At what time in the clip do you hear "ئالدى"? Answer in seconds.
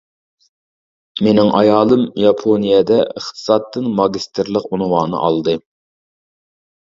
5.27-5.55